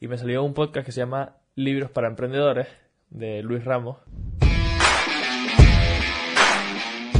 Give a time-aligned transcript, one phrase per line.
[0.00, 2.68] y me salió un podcast que se llama Libros para Emprendedores
[3.10, 3.96] de Luis Ramos.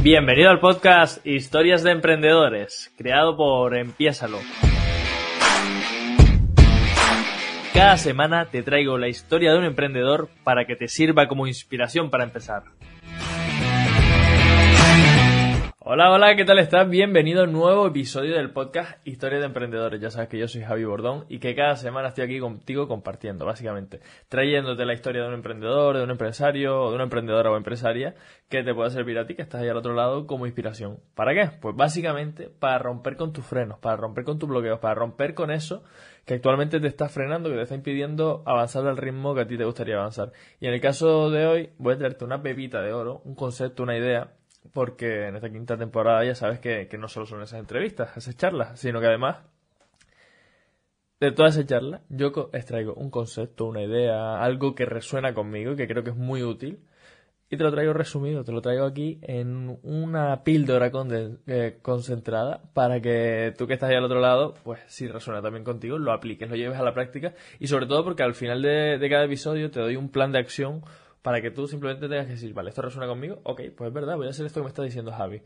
[0.01, 4.39] Bienvenido al podcast Historias de Emprendedores, creado por Empiésalo.
[7.73, 12.09] Cada semana te traigo la historia de un emprendedor para que te sirva como inspiración
[12.09, 12.63] para empezar.
[15.91, 16.87] Hola, hola, ¿qué tal estás?
[16.87, 19.99] Bienvenido a un nuevo episodio del podcast Historia de Emprendedores.
[19.99, 23.43] Ya sabes que yo soy Javi Bordón y que cada semana estoy aquí contigo compartiendo,
[23.43, 27.57] básicamente, trayéndote la historia de un emprendedor, de un empresario o de una emprendedora o
[27.57, 28.13] empresaria
[28.49, 30.99] que te pueda servir a ti, que estás ahí al otro lado, como inspiración.
[31.15, 31.57] ¿Para qué?
[31.59, 35.49] Pues básicamente para romper con tus frenos, para romper con tus bloqueos, para romper con
[35.49, 35.81] eso
[36.23, 39.57] que actualmente te está frenando, que te está impidiendo avanzar al ritmo que a ti
[39.57, 40.33] te gustaría avanzar.
[40.59, 43.81] Y en el caso de hoy voy a traerte una pepita de oro, un concepto,
[43.81, 44.33] una idea
[44.73, 48.79] porque en esta quinta temporada ya sabes que, no solo son esas entrevistas, esas charlas,
[48.79, 49.37] sino que además
[51.19, 55.75] de toda esa charla yo extraigo un concepto, una idea, algo que resuena conmigo y
[55.75, 56.79] que creo que es muy útil
[57.51, 60.91] y te lo traigo resumido, te lo traigo aquí en una píldora
[61.47, 65.63] eh, concentrada para que tú que estás ahí al otro lado, pues si resuena también
[65.63, 68.99] contigo, lo apliques, lo lleves a la práctica y sobre todo porque al final de,
[68.99, 70.83] de cada episodio te doy un plan de acción
[71.21, 74.15] para que tú simplemente tengas que decir, vale, esto resuena conmigo, ok, pues es verdad,
[74.15, 75.41] voy a hacer esto que me está diciendo Javi.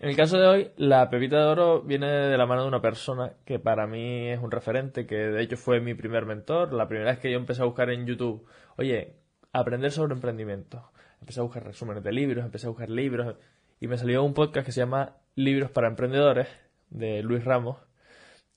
[0.00, 2.82] En el caso de hoy, la pepita de oro viene de la mano de una
[2.82, 6.88] persona que para mí es un referente, que de hecho fue mi primer mentor, la
[6.88, 8.44] primera vez que yo empecé a buscar en YouTube,
[8.76, 9.14] oye,
[9.52, 10.90] aprender sobre emprendimiento.
[11.20, 13.36] Empecé a buscar resúmenes de libros, empecé a buscar libros
[13.78, 16.48] y me salió un podcast que se llama Libros para Emprendedores
[16.90, 17.76] de Luis Ramos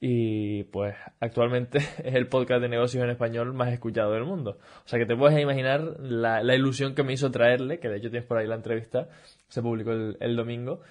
[0.08, 4.60] y pues actualmente es el podcast de negocios en español más escuchado del mundo.
[4.86, 8.12] O sea que te puedes imaginar la, ilusión que me hizo traerle, que de hecho
[8.12, 9.10] tienes por ahí la entrevista,
[9.48, 10.82] se publicó el, domingo.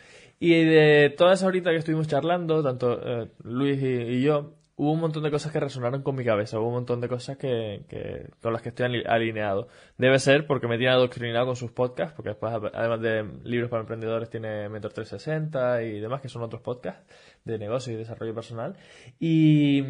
[0.40, 5.00] Y de todas esas horitas que estuvimos charlando, tanto eh, Luis y, yo, hubo un
[5.00, 8.28] montón de cosas que resonaron con mi cabeza, hubo un montón de cosas que, que
[8.42, 9.68] con las que estoy alineado.
[9.98, 13.82] Debe ser porque me tiene adoctrinado con sus podcasts, porque después, además de libros para
[13.82, 17.04] emprendedores, tiene Mentor 360 y demás, que son otros podcasts
[17.44, 18.76] de negocio y desarrollo personal.
[19.20, 19.82] Y,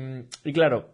[0.45, 0.91] y claro,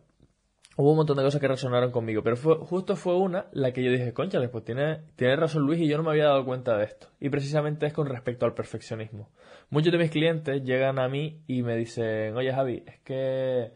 [0.80, 3.82] hubo un montón de cosas que resonaron conmigo, pero fue, justo fue una la que
[3.84, 6.76] yo dije, concha, pues tiene, tiene razón Luis y yo no me había dado cuenta
[6.78, 7.08] de esto.
[7.20, 9.28] Y precisamente es con respecto al perfeccionismo.
[9.68, 13.72] Muchos de mis clientes llegan a mí y me dicen, oye Javi, es que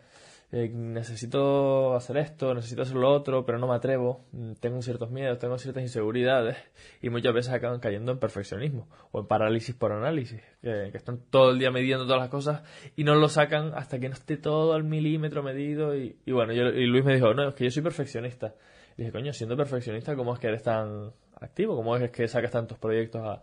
[0.56, 5.10] eh, necesito hacer esto, necesito hacer lo otro, pero no me atrevo, mm, tengo ciertos
[5.10, 6.56] miedos, tengo ciertas inseguridades
[7.02, 11.50] y muchas veces acaban cayendo en perfeccionismo o en parálisis por análisis, que, están todo
[11.50, 12.62] el día midiendo todas las cosas
[12.94, 16.86] y no lo sacan hasta que no esté todo al milímetro medido y, bueno, y
[16.86, 18.54] Luis me dijo, no, es que yo soy perfeccionista.
[18.96, 21.10] Y dije, coño, siendo perfeccionista, ¿cómo es que eres tan
[21.40, 21.74] activo?
[21.74, 23.42] ¿Cómo es que sacas tantos proyectos a,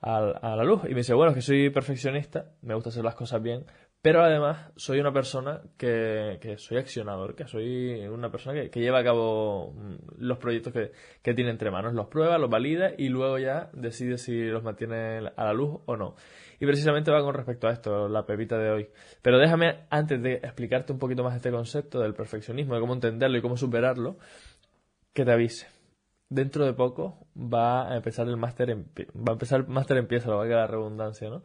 [0.00, 0.82] a, la luz.
[0.84, 3.64] Y me dice, bueno, es que soy perfeccionista, me gusta hacer las cosas bien,
[4.00, 8.80] pero además soy una persona que, que soy accionador, que soy una persona que, que
[8.80, 10.92] lleva a cabo mm, los proyectos que,
[11.22, 15.18] que, tiene entre manos, los prueba, los valida y luego ya decide si los mantiene
[15.36, 16.14] a la luz o no.
[16.60, 18.88] Y precisamente va con respecto a esto, la pepita de hoy.
[19.22, 23.38] Pero déjame, antes de explicarte un poquito más este concepto del perfeccionismo, de cómo entenderlo
[23.38, 24.18] y cómo superarlo,
[25.12, 25.66] que te avise.
[26.30, 30.36] Dentro de poco va a empezar el máster, va a empezar el máster empieza, lo
[30.36, 31.42] va a quedar la redundancia, ¿no?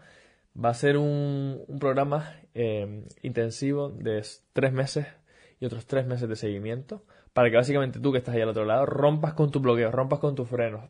[0.54, 4.22] Va a ser un, un programa eh, intensivo de
[4.54, 5.08] tres meses
[5.60, 7.04] y otros tres meses de seguimiento
[7.34, 10.20] para que básicamente tú que estás ahí al otro lado rompas con tu bloqueo, rompas
[10.20, 10.90] con tus frenos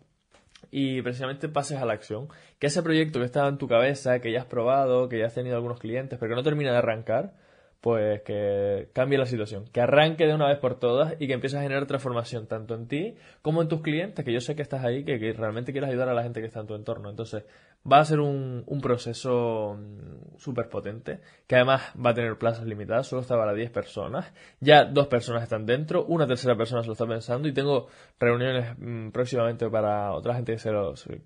[0.72, 2.28] y precisamente pases a la acción.
[2.60, 5.34] Que ese proyecto que estaba en tu cabeza, que ya has probado, que ya has
[5.34, 7.34] tenido algunos clientes, pero que no termina de arrancar,
[7.80, 11.60] pues que cambie la situación, que arranque de una vez por todas y que empieces
[11.60, 14.84] a generar transformación tanto en ti como en tus clientes, que yo sé que estás
[14.84, 17.10] ahí, que, que realmente quieres ayudar a la gente que está en tu entorno.
[17.10, 17.44] Entonces,
[17.90, 22.66] va a ser un, un proceso mm, súper potente, que además va a tener plazas
[22.66, 26.88] limitadas, solo está para 10 personas, ya dos personas están dentro, una tercera persona se
[26.88, 27.88] lo está pensando y tengo
[28.20, 30.72] reuniones mm, próximamente para otra gente que, se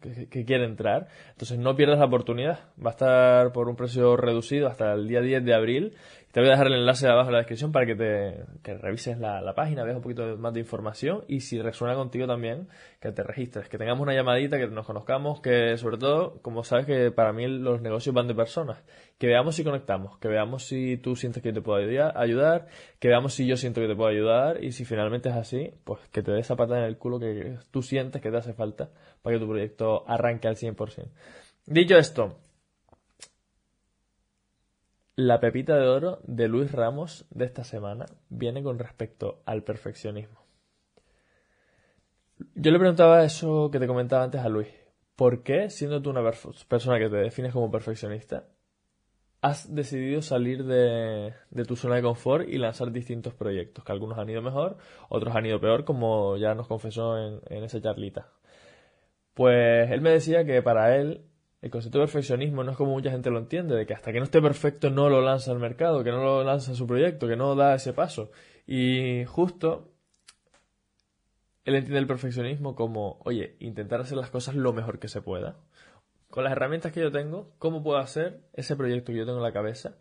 [0.01, 1.07] que, que quiere entrar.
[1.31, 5.22] Entonces, no pierdas la oportunidad, va a estar por un precio reducido hasta el día
[5.22, 5.94] 10 de abril
[6.38, 9.41] te voy a dejar el enlace abajo en la descripción para que te revises la,
[9.41, 12.68] la, página, veas un poquito más de información y si resuena contigo también,
[13.00, 16.85] que te registres, que tengamos una llamadita, que nos conozcamos, que sobre todo, como sabes
[16.85, 18.81] que para mí los negocios van de personas,
[19.17, 21.77] que veamos si conectamos, que veamos si tú sientes que te puedo
[22.15, 22.67] ayudar,
[22.99, 25.99] que veamos si yo siento que te puedo ayudar y si finalmente es así, pues
[26.07, 28.89] que te des esa pata en el culo que tú sientes que te hace falta
[29.21, 31.09] para que tu proyecto arranque al 100%.
[31.65, 32.39] Dicho esto,
[35.17, 40.45] la pepita de oro de Luis Ramos de esta semana viene con respecto al perfeccionismo.
[42.55, 44.87] Yo le preguntaba eso que te comentaba antes a Luis.
[45.18, 46.22] ¿Por qué, siendo tú una
[46.69, 48.46] persona que te defines como perfeccionista,
[49.42, 51.34] has decidido salir de,
[51.68, 54.78] tu zona de confort y lanzar distintos proyectos, que algunos han ido mejor,
[55.10, 58.30] otros han ido peor, como ya nos confesó en, en esa charlita.
[59.34, 61.25] Pues él me decía que para él
[61.64, 64.19] el concepto de perfeccionismo no es como mucha gente lo entiende, de que hasta que
[64.19, 67.28] no esté perfecto no lo lanza al mercado, que no lo lanza a su proyecto,
[67.28, 68.30] que no da ese paso.
[68.68, 69.96] Y justo
[71.68, 75.58] él entiende el perfeccionismo como, oye, intentar hacer las cosas lo mejor que se pueda.
[76.30, 79.44] Con las herramientas que yo tengo, ¿cómo puedo hacer ese proyecto que yo tengo en
[79.44, 79.98] la cabeza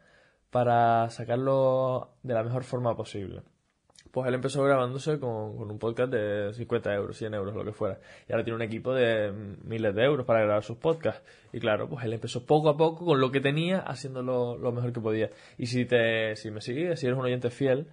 [0.51, 3.43] para sacarlo de la mejor forma posible?
[4.13, 7.99] Pues él empezó grabándose con, un podcast de 50 euros, 100 euros, lo que fuera.
[8.29, 9.33] Y ahora tiene un equipo de
[9.65, 11.21] miles de euros para grabar sus podcasts.
[11.53, 14.93] Y claro, pues él empezó poco a poco con lo que tenía, haciéndolo lo mejor
[14.93, 15.31] que podía.
[15.59, 17.89] Y si, te, si me sigues, si eres un oyente fiel,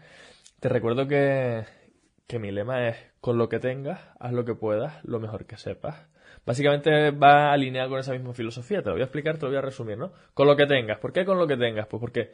[0.60, 1.66] te recuerdo que,
[2.34, 5.56] que mi lema es, con lo que tengas, haz lo que puedas, lo mejor que
[5.56, 6.08] sepas.
[6.48, 9.60] Básicamente va alineado con esa misma filosofía, te lo voy a explicar, te lo voy
[9.60, 10.14] a resumir, ¿no?
[10.34, 10.98] Con lo que tengas.
[10.98, 11.86] ¿Por qué con lo que tengas?
[11.86, 12.32] Pues porque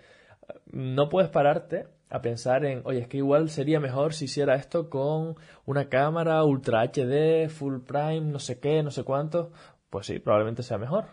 [0.71, 4.89] no puedes pararte a pensar en, oye, es que igual sería mejor si hiciera esto
[4.89, 5.35] con
[5.65, 9.51] una cámara Ultra HD, Full Prime, no sé qué, no sé cuánto.
[9.89, 11.07] Pues sí, probablemente sea mejor.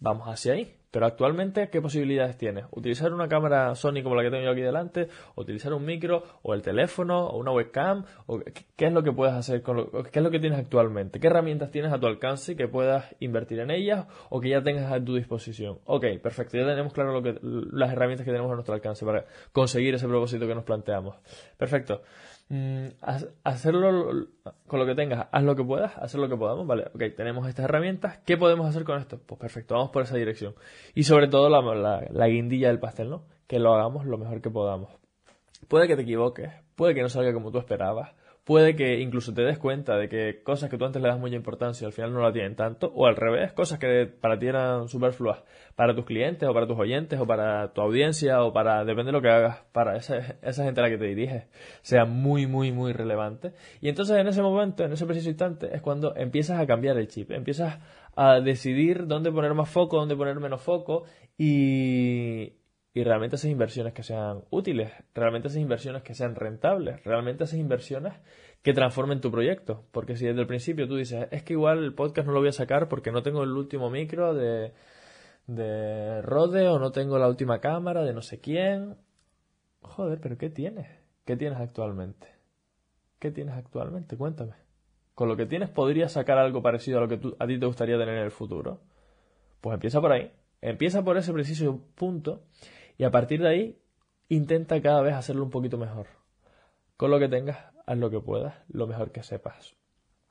[0.00, 0.76] Vamos hacia ahí.
[0.94, 2.66] Pero actualmente, ¿qué posibilidades tienes?
[2.70, 5.08] ¿Utilizar una cámara Sony como la que tengo yo aquí delante?
[5.34, 6.22] ¿O utilizar un micro?
[6.42, 7.26] ¿O el teléfono?
[7.26, 8.04] ¿O una webcam?
[8.26, 9.60] ¿O ¿Qué es lo que puedes hacer?
[9.60, 11.18] Con ¿Qué es lo que tienes actualmente?
[11.18, 14.92] ¿Qué herramientas tienes a tu alcance que puedas invertir en ellas o que ya tengas
[14.92, 15.80] a tu disposición?
[15.84, 16.58] Ok, perfecto.
[16.58, 20.06] Ya tenemos claro lo que, las herramientas que tenemos a nuestro alcance para conseguir ese
[20.06, 21.16] propósito que nos planteamos.
[21.58, 22.02] Perfecto.
[22.48, 22.88] Mm,
[23.42, 24.28] hacerlo
[24.66, 27.48] con lo que tengas, haz lo que puedas, hacer lo que podamos, vale, ok, tenemos
[27.48, 29.18] estas herramientas, ¿qué podemos hacer con esto?
[29.24, 30.54] Pues perfecto, vamos por esa dirección.
[30.94, 33.24] Y sobre todo la, la guindilla del pastel, ¿no?
[33.46, 34.90] Que lo hagamos lo mejor que podamos.
[35.68, 38.12] Puede que te equivoques, puede que no salga como tú esperabas,
[38.44, 41.34] puede que incluso te des cuenta de que cosas que tú antes le das mucha
[41.34, 44.88] importancia al final no la tienen tanto, o al revés, cosas que para ti eran
[44.88, 45.42] superfluas
[45.74, 49.12] para tus clientes, o para tus oyentes, o para tu audiencia, o para, depende de
[49.12, 51.44] lo que hagas, para esa, esa gente a la que te diriges,
[51.82, 53.52] sea muy, muy, muy relevante.
[53.80, 57.08] Y entonces en ese momento, en ese preciso instante, es cuando empiezas a cambiar el
[57.08, 57.78] chip, empiezas
[58.14, 61.04] a decidir dónde poner más foco, dónde poner menos foco,
[61.36, 62.52] y,
[62.96, 67.58] y realmente esas inversiones que sean útiles, realmente esas inversiones que sean rentables, realmente esas
[67.58, 68.14] inversiones
[68.62, 69.84] que transformen tu proyecto.
[69.90, 72.50] Porque si desde el principio tú dices, es que igual el podcast no lo voy
[72.50, 74.72] a sacar porque no tengo el último micro de,
[75.48, 78.96] de Rode o no tengo la última cámara de no sé quién.
[79.80, 80.86] Joder, pero ¿qué tienes?
[81.24, 82.28] ¿Qué tienes actualmente?
[83.18, 84.16] ¿Qué tienes actualmente?
[84.16, 84.54] Cuéntame.
[85.16, 87.98] Con lo que tienes podrías sacar algo parecido a lo que a ti te gustaría
[87.98, 88.82] tener en el futuro.
[89.60, 90.30] Pues empieza por ahí.
[90.60, 92.44] Empieza por ese preciso punto
[92.96, 93.78] y a partir de ahí,
[94.28, 96.06] intenta cada vez hacerlo un poquito mejor.
[96.96, 99.74] Con lo que tengas, haz lo que puedas, lo mejor que sepas.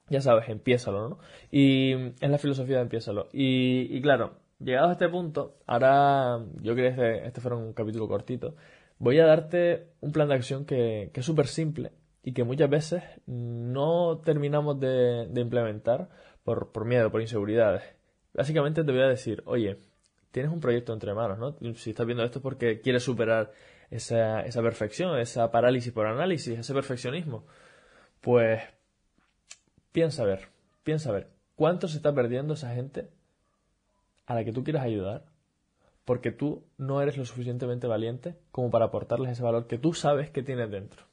[0.09, 1.19] Ya sabes, empiézalo, ¿no?
[1.51, 3.29] Y es la filosofía de empiézalo.
[3.31, 8.55] Y, claro, llegados a este punto, ahora yo creo que este fuera un capítulo cortito,
[8.97, 11.91] voy a darte un plan de acción que, es súper simple
[12.23, 16.09] y que muchas veces no terminamos de, de implementar
[16.43, 17.83] por, por miedo, por inseguridades.
[18.33, 19.77] Básicamente te voy a decir, oye,
[20.33, 21.75] tienes un proyecto entre manos, ¿no?
[21.75, 23.51] Si estás viendo esto es porque quieres superar
[23.91, 27.45] esa, esa perfección, esa parálisis por análisis, ese perfeccionismo.
[28.19, 28.63] Pues
[29.91, 30.47] piensa a ver,
[30.83, 33.11] piensa a ver, ¿cuánto se está perdiendo esa gente
[34.25, 35.25] a la que tú quieras ayudar?
[36.03, 40.31] Porque tú no eres lo suficientemente valiente como para aportarles ese valor que tú sabes
[40.31, 41.05] que tienes dentro.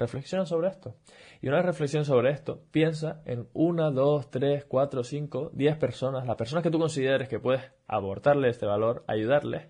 [0.00, 0.96] Reflexiona sobre esto.
[1.42, 6.36] Y una reflexión sobre esto, piensa en una, dos, tres, cuatro, cinco, diez personas, las
[6.36, 9.68] personas que tú consideres que puedes aportarle este valor, ayudarles,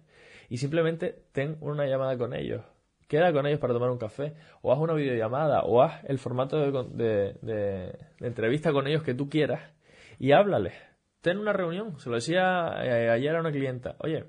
[0.49, 2.63] y simplemente ten una llamada con ellos.
[3.09, 6.59] Queda con ellos para tomar un café, o haz una videollamada, o haz el formato
[6.61, 9.73] de, de entrevista con ellos que tú quieras,
[10.21, 10.75] y háblales.
[11.21, 11.99] Ten una reunión.
[11.99, 13.97] Se lo decía eh, ayer a una clienta.
[13.99, 14.27] Oye,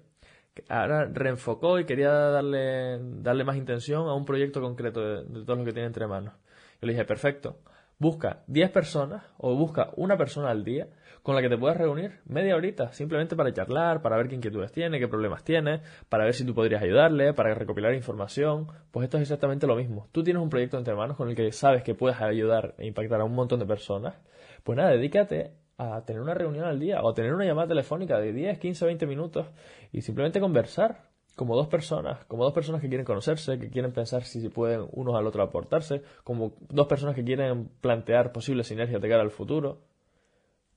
[0.70, 5.66] ahora reenfocó y quería darle, darle más intención a un proyecto concreto de, todos los
[5.66, 6.34] que tiene entre manos.
[6.82, 7.60] Yo le dije, perfecto,
[8.00, 10.88] busca 10 personas o busca una persona al día
[11.24, 14.72] con la que te puedas reunir media horita, simplemente para charlar, para ver qué inquietudes
[14.72, 18.68] tiene, qué problemas tiene, para ver si tú podrías ayudarle, para recopilar información.
[18.90, 20.08] Pues esto es exactamente lo mismo.
[20.12, 23.22] Tú tienes un proyecto entre manos con el que sabes que puedes ayudar e impactar
[23.22, 24.16] a un montón de personas.
[24.64, 28.32] Pues nada, dedícate a tener una reunión al día o tener una llamada telefónica de
[28.32, 29.48] 10, 15, 20 minutos
[29.92, 34.24] y simplemente conversar como dos personas, como dos personas que quieren conocerse, que quieren pensar
[34.24, 39.10] si pueden unos al otro aportarse, como dos personas que quieren plantear posibles sinergias de
[39.10, 39.82] cara al futuro.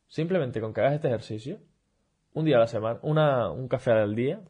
[0.09, 1.59] Simplemente con que hagas este ejercicio,
[2.33, 4.41] un día a la semana, una, un café al día,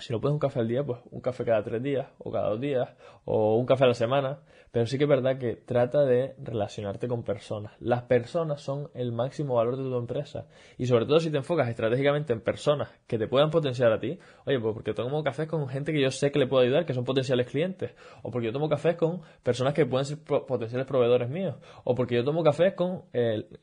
[0.00, 2.50] Si no puedes un café al día, pues un café cada tres días, o cada
[2.50, 2.88] dos días,
[3.24, 4.40] o un café a la semana.
[4.72, 7.72] Pero sí que es verdad que trata de relacionarte con personas.
[7.80, 10.46] Las personas son el máximo valor de tu empresa.
[10.78, 14.20] Y sobre todo si te enfocas estratégicamente en personas que te puedan potenciar a ti.
[14.46, 16.94] Oye, pues porque tomo cafés con gente que yo sé que le puedo ayudar, que
[16.94, 17.96] son potenciales clientes.
[18.22, 21.56] O porque yo tomo cafés con personas que pueden ser potenciales proveedores míos.
[21.82, 23.06] O porque yo tomo cafés con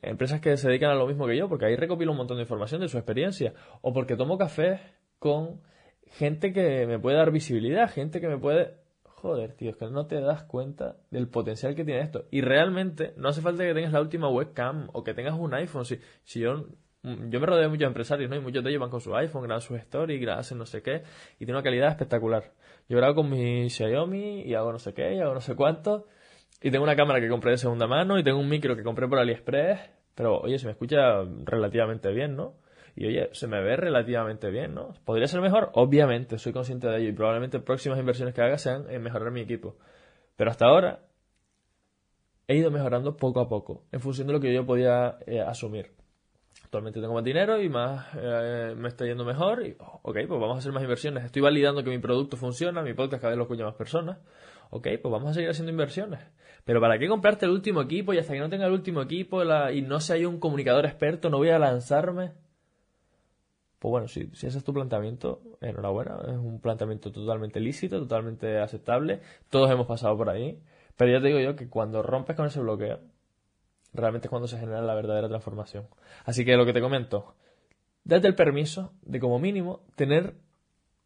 [0.02, 2.42] empresas que se dedican a lo mismo que yo, porque ahí recopilo un montón de
[2.42, 3.54] información de su experiencia.
[3.80, 4.78] O porque tomo cafés
[5.18, 5.62] con
[6.12, 8.74] gente que me puede dar visibilidad, gente que me puede...
[9.04, 12.26] Joder, tío, es que no te das cuenta del potencial que tiene esto.
[12.30, 15.84] Y realmente no hace falta que tengas la última webcam o que tengas un iPhone.
[15.84, 16.66] Si, si yo,
[17.02, 18.36] yo me rodeo de muchos empresarios, ¿no?
[18.36, 21.02] Y muchos de ellos van con su iPhone, graban sus stories, graban no sé qué,
[21.34, 22.52] y tiene una calidad espectacular.
[22.88, 26.06] Yo grabo con mi Xiaomi y hago no sé qué, y hago no sé cuánto.
[26.62, 29.08] Y tengo una cámara que compré de segunda mano y tengo un micro que compré
[29.08, 29.80] por AliExpress.
[30.14, 32.54] Pero, oye, se me escucha relativamente bien, ¿no?
[33.00, 34.92] Y oye, se me ve relativamente bien, ¿no?
[35.04, 35.70] ¿Podría ser mejor?
[35.74, 39.40] Obviamente, soy consciente de ello y probablemente próximas inversiones que haga sean en mejorar mi
[39.40, 39.76] equipo.
[40.34, 40.98] Pero hasta ahora
[42.48, 45.92] he ido mejorando poco a poco, en función de lo que yo podía eh, asumir.
[46.64, 49.64] Actualmente tengo más dinero y más eh, me está yendo mejor.
[49.64, 51.24] Y, ok, pues vamos a hacer más inversiones.
[51.24, 54.18] Estoy validando que mi producto funciona, mi podcast cada vez lo escucha más personas.
[54.70, 56.18] Ok, pues vamos a seguir haciendo inversiones.
[56.64, 59.40] Pero ¿para qué comprarte el último equipo y hasta que no tenga el último equipo
[59.70, 62.32] y no sea yo un comunicador experto, no voy a lanzarme?
[63.78, 68.58] Pues bueno, si, si ese es tu planteamiento, enhorabuena, es un planteamiento totalmente lícito, totalmente
[68.58, 69.20] aceptable,
[69.50, 70.60] todos hemos pasado por ahí,
[70.96, 72.98] pero ya te digo yo que cuando rompes con ese bloqueo,
[73.92, 75.86] realmente es cuando se genera la verdadera transformación.
[76.24, 77.34] Así que lo que te comento,
[78.04, 80.34] date el permiso de como mínimo tener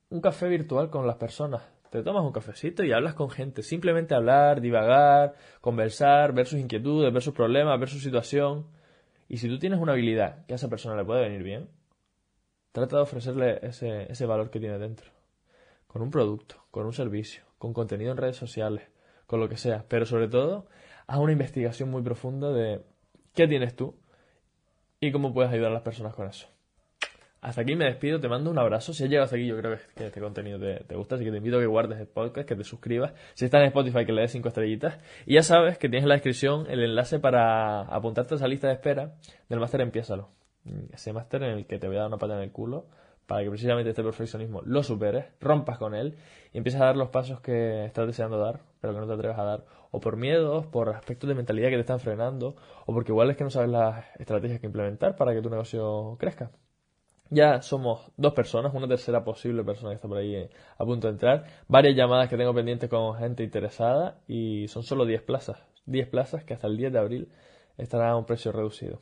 [0.09, 1.63] un café virtual con las personas.
[1.91, 3.63] Te tomas un cafecito y hablas con gente.
[3.63, 8.67] Simplemente hablar, divagar, conversar, ver sus inquietudes, ver sus problemas, ver su situación.
[9.29, 11.69] Y si tú tienes una habilidad que a esa persona le puede venir bien,
[12.73, 15.11] Trata de ofrecerle ese, ese valor que tiene dentro.
[15.87, 18.89] Con un producto, con un servicio, con contenido en redes sociales,
[19.27, 19.85] con lo que sea.
[19.89, 20.67] Pero sobre todo,
[21.07, 22.81] haz una investigación muy profunda de
[23.35, 23.95] qué tienes tú
[25.01, 26.49] y cómo puedes ayudar a las personas con eso.
[27.43, 28.95] Hasta aquí me despido, te mando un abrazo.
[28.95, 31.39] Si has llegado hasta aquí, yo creo que este contenido te, gusta, así que te
[31.39, 33.13] invito a que guardes el podcast, que te suscribas.
[33.35, 34.99] Si estás en Spotify, que le des 5 estrellitas.
[35.27, 38.69] Y ya sabes que tienes en la descripción el enlace para apuntarte a esa lista
[38.69, 39.17] de espera
[39.49, 40.42] del máster Empiézalo
[40.93, 42.87] ese máster en el que te voy a dar una pata en el culo
[43.27, 46.17] para que precisamente este perfeccionismo lo superes, rompas con él
[46.53, 49.39] y empieces a dar los pasos que estás deseando dar, pero que no te atreves
[49.39, 53.13] a dar, o por miedos, por aspectos de mentalidad que te están frenando, o porque
[53.13, 56.51] igual es que no sabes las estrategias que implementar para que tu negocio crezca.
[57.31, 61.07] Ya somos dos personas, una tercera posible persona que está por ahí eh, a punto
[61.07, 65.59] de entrar, varias llamadas que tengo pendientes con gente interesada y son solo 10 plazas,
[65.87, 67.29] 10 plazas que hasta el 10 de abril
[67.79, 69.01] estarán a un precio reducido.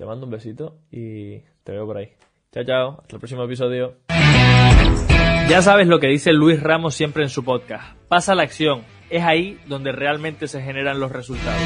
[0.00, 2.08] Te mando un besito y te veo por ahí.
[2.52, 3.00] Chao, chao.
[3.02, 3.96] Hasta el próximo episodio.
[4.08, 7.98] Ya sabes lo que dice Luis Ramos siempre en su podcast.
[8.08, 8.80] Pasa la acción.
[9.10, 11.60] Es ahí donde realmente se generan los resultados.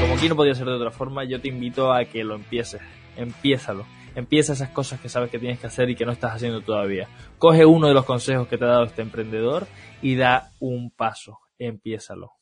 [0.00, 2.80] Como aquí no podía ser de otra forma, yo te invito a que lo empieces.
[3.16, 3.86] Empiézalo.
[4.16, 7.06] Empieza esas cosas que sabes que tienes que hacer y que no estás haciendo todavía.
[7.38, 9.68] Coge uno de los consejos que te ha dado este emprendedor
[10.02, 11.38] y da un paso.
[11.56, 12.32] Empiézalo.